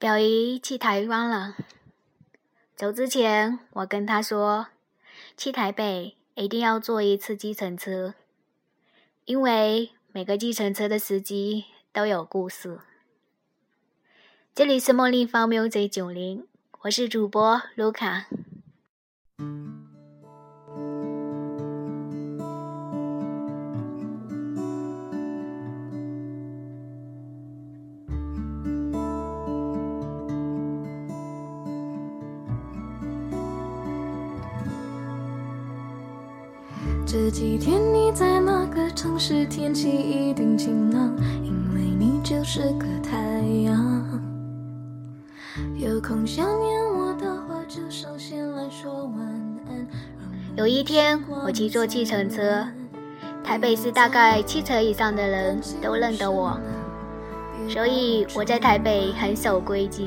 [0.00, 1.56] 表姨去台湾了。
[2.74, 4.68] 走之前，我跟她说，
[5.36, 8.14] 去台北一定要坐一次计程车，
[9.26, 12.80] 因为每个计程车的司机都有故事。
[14.54, 16.46] 这里是茉莉芳 music 九零，
[16.80, 18.28] 我是主播卢卡。
[37.12, 39.44] 这几天你在哪个城市？
[39.46, 43.18] 天气一定晴朗，因为你就是个太
[43.64, 44.20] 阳。
[45.74, 49.18] 有空想念我的话，就上线来说晚
[49.68, 49.88] 安。
[50.54, 52.64] 有一天，我去坐计程车，
[53.42, 56.56] 台北市大概七成以上的人都认得我，
[57.68, 60.06] 所以我在台北很守规矩，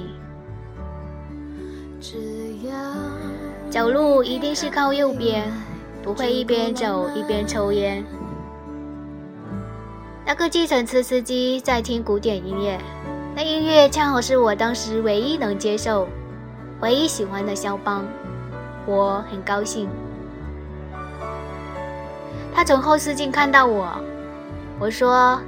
[3.70, 5.52] 走路一定是靠右边。
[6.04, 8.04] 不会一边走一边抽烟。
[10.26, 12.78] 那个计程车司机在听古典音乐，
[13.36, 16.08] 那音乐恰好是我当时唯一能接受、
[16.82, 18.06] 唯一喜欢的肖邦，
[18.86, 19.90] 我很高兴。
[22.54, 24.00] 他从后视镜看到我，
[24.80, 25.42] 我说：“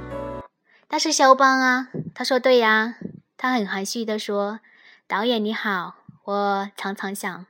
[0.90, 2.96] 那是肖邦啊。”他说：“对呀。”
[3.38, 4.60] 他很含蓄地说
[5.06, 7.46] ：“导演你好，我常常想，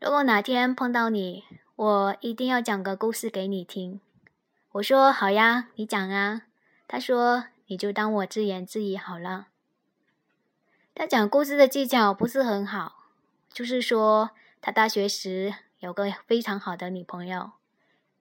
[0.00, 1.44] 如果哪天碰到你。”
[1.76, 4.00] 我一定要讲个故事给你听。
[4.72, 6.44] 我说好呀，你讲啊。
[6.88, 9.48] 他说你就当我自言自语好了。
[10.94, 13.10] 他讲故事的技巧不是很好，
[13.52, 14.30] 就是说
[14.62, 17.50] 他大学时有个非常好的女朋友，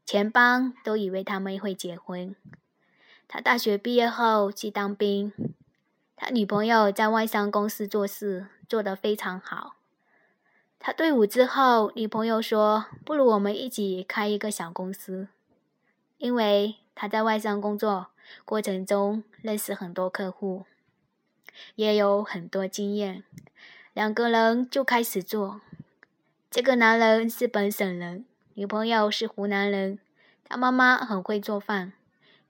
[0.06, 2.36] 全班都以为他们会结婚。
[3.30, 5.32] 他大学毕业后去当兵，
[6.18, 9.78] 他女朋友在外商公司做事，做得非常好。
[10.86, 15.30] 他退伍之后，女朋友说：“不如我们一起开一个小公司，
[16.20, 18.10] 因为他在外商工作
[18.46, 20.66] 过程中认识很多客户，
[21.74, 23.24] 也有很多经验。
[23.94, 25.60] 两个人就开始做。
[26.52, 28.24] 这个男人是本省人，
[28.54, 29.98] 女朋友是湖南人。
[30.48, 31.94] 他妈妈很会做饭，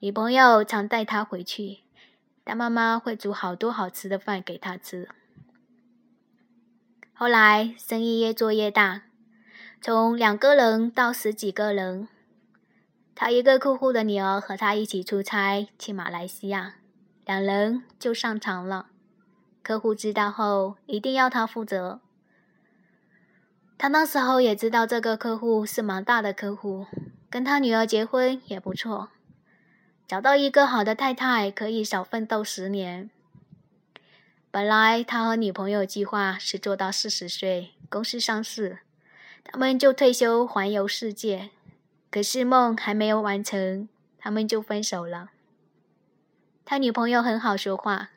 [0.00, 1.78] 女朋友常带他回去，
[2.44, 5.08] 他妈妈会煮好多好吃的饭给他吃。”
[7.18, 9.04] 后来生意越做越大，
[9.80, 12.08] 从两个人到十几个人。
[13.14, 16.74] 他一个客户的女儿和他一起出差去马来西亚，
[17.24, 18.88] 两人就上床了。
[19.62, 22.02] 客户知道后，一定要他负责。
[23.78, 26.84] 他那时候也知道这个客户是蛮大的客户，
[27.30, 29.08] 跟他女儿结婚也不错，
[30.06, 33.08] 找到一个好的太太可以少奋斗十年。
[34.50, 38.78] 本来他和女朋友计划是做到四十岁，公司上市，
[39.44, 41.50] 他们就退休环游世界。
[42.10, 45.30] 可是梦还没有完成，他们就分手了。
[46.64, 48.10] 他女朋友很好说话，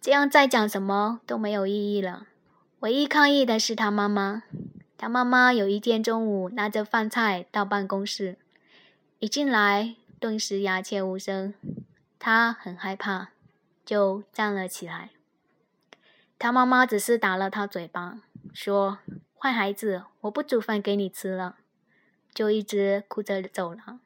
[0.00, 2.28] 这样再讲什么都没有意义了。
[2.80, 4.44] 唯一抗议的是他妈妈。
[4.98, 8.38] 他妈妈有一天中午拿着饭菜到办公室，
[9.18, 11.52] 一进来顿时鸦雀无声。
[12.18, 13.28] 他很害怕，
[13.84, 15.10] 就站了起来。
[16.38, 18.20] 他妈妈只是打了他嘴巴，
[18.52, 18.98] 说
[19.38, 21.56] ：“坏孩子，我不煮饭给你吃了。”
[22.34, 24.00] 就一直哭着走了。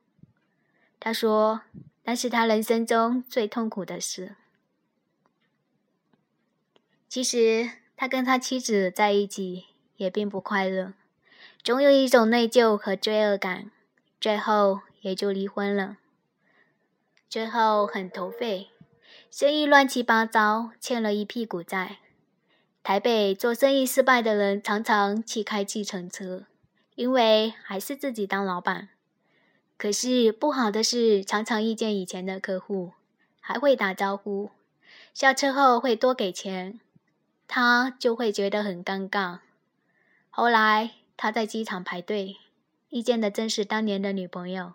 [1.00, 1.62] 他说
[2.04, 4.36] ：“那是他人生中最痛苦的事。
[7.08, 9.64] 其实他跟他妻子在一起
[9.96, 10.94] 也并不快乐，
[11.64, 13.72] 总有一种内疚和罪恶感，
[14.20, 15.96] 最后也就离婚了。
[17.28, 18.70] 最后很颓废，
[19.28, 21.98] 生意乱七八糟，欠了一屁股债。”
[22.82, 26.46] 台北做生意失败的人常常去开计程车，
[26.94, 28.88] 因为还是自己当老板。
[29.76, 32.92] 可是不好的是，常常遇见以前的客户，
[33.40, 34.50] 还会打招呼，
[35.12, 36.80] 下车后会多给钱，
[37.46, 39.40] 他就会觉得很尴尬。
[40.30, 42.36] 后来他在机场排队，
[42.88, 44.72] 遇见的正是当年的女朋友，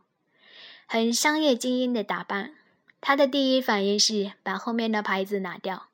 [0.86, 2.54] 很商业精英的打扮。
[3.02, 5.90] 他的第一反应是把后面的牌子拿掉。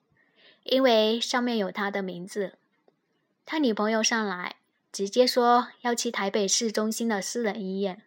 [0.64, 2.58] 因为上面有他的名字，
[3.46, 4.58] 他女朋友上来
[4.92, 8.02] 直接说要去台北市中心的私人医院，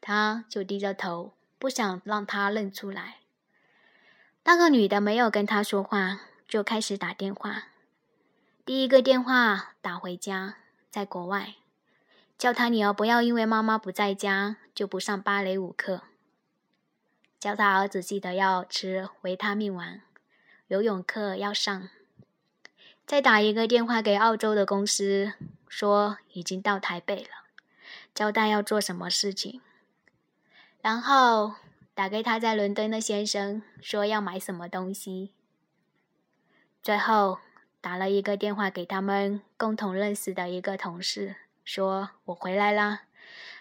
[0.00, 3.18] 他就低着头，不想让他认出来。
[4.44, 7.64] 那个女的没有跟他说话，就开始打电话。
[8.64, 10.56] 第一个电话打回家，
[10.90, 11.56] 在国外，
[12.38, 16.02] 叫他女儿不要因为妈妈不在家就不上芭蕾舞课，
[17.38, 20.00] 叫他儿子记得要吃维他命丸。
[20.68, 21.90] 游泳课要上，
[23.06, 25.34] 再打一个电话给澳洲的公司，
[25.68, 27.28] 说已经到台北了，
[28.14, 29.60] 交代要做什么事情。
[30.80, 31.54] 然后
[31.94, 35.32] 打给他在伦敦的先生，说要买什么东西。
[36.82, 37.38] 最后
[37.82, 43.02] 打了一个电话给他们共同认识的一个同事，说我回来啦，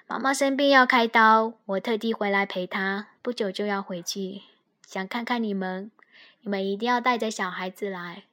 [0.07, 4.43] 妈妈生病要开刀，我特地回来陪她，不久就要回去，
[4.85, 5.91] 想看看你们，
[6.41, 8.23] 你们一定要带着小孩子来。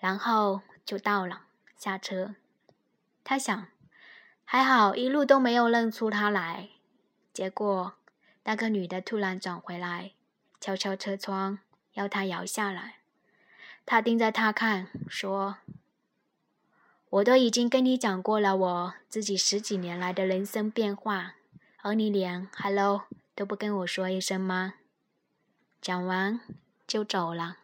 [0.00, 1.42] 然后就到了，
[1.76, 2.34] 下车。
[3.24, 3.66] 他想，
[4.44, 6.68] 还好一路都没有认出他来。
[7.32, 7.94] 结果，
[8.44, 10.12] 那个女的突然转回来，
[10.60, 11.58] 敲敲车窗，
[11.94, 12.96] 要他摇下来。
[13.84, 15.56] 他盯着他看，说
[17.10, 21.34] ：“我都已经跟你讲过了，我自己十几年来的人生变化，
[21.82, 23.04] 而你连 ‘hello’
[23.34, 24.74] 都不跟我说一声吗？”
[25.80, 26.40] 讲完
[26.86, 27.56] 就走了。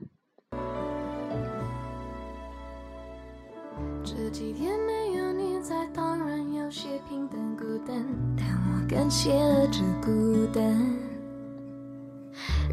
[4.04, 7.96] 这几天没有你在，当然有些平淡孤单，
[8.36, 10.62] 但我感谢了这孤单，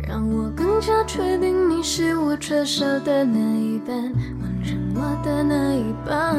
[0.07, 3.95] 让我更加确定你是我缺少的那一半，
[4.41, 6.35] 完成我的那一半。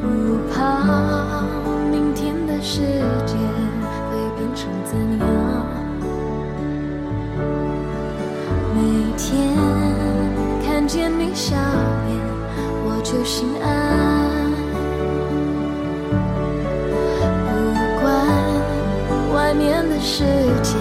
[0.00, 0.06] 不
[0.52, 1.42] 怕
[1.90, 2.80] 明天的世
[3.26, 3.34] 界
[4.10, 5.23] 会变成怎样，
[9.34, 9.50] 天
[10.64, 12.14] 看见你笑脸。
[12.86, 13.66] 我就心安，
[17.44, 17.52] 不
[18.00, 18.02] 管
[19.34, 20.24] 外面的世
[20.62, 20.78] 界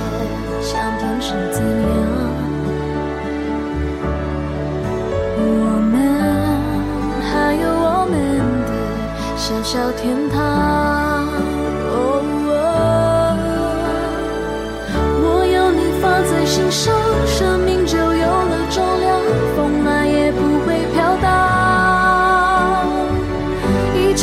[0.62, 1.92] 想变成怎样，
[5.40, 5.42] 我
[5.92, 5.94] 们
[7.22, 8.14] 还有我们
[8.68, 8.72] 的
[9.36, 10.38] 小小天堂。
[15.26, 16.94] 我有你放在心上，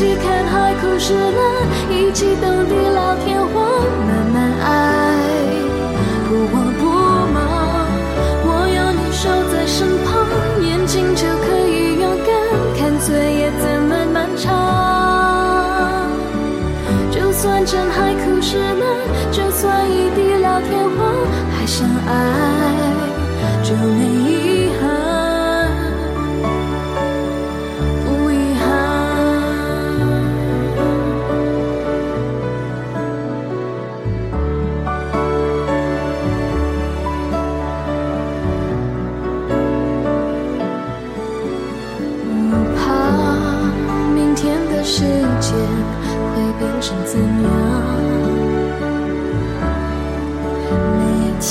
[0.00, 3.69] 一起看海枯石烂，一起等地老天荒，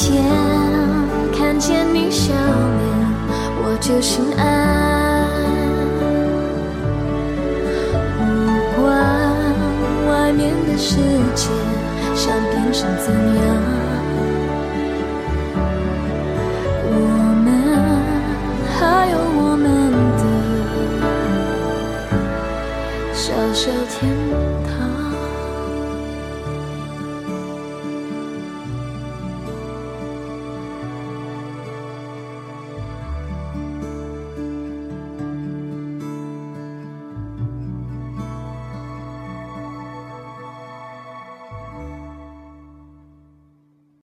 [0.02, 0.24] 天，
[1.38, 2.40] 看见你笑脸，
[3.62, 4.42] 我就心安，
[8.18, 8.26] 不
[8.80, 8.88] 管
[10.08, 10.96] 外面的世
[11.36, 11.50] 界
[12.16, 13.46] 想变成怎样，
[16.86, 16.94] 我
[17.44, 17.48] 们
[18.80, 18.80] 还
[19.12, 19.68] 有我们
[20.16, 20.24] 的
[23.14, 23.20] 小
[23.54, 24.00] 小天
[24.32, 24.49] 堂。